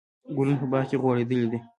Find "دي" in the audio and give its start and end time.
1.51-1.59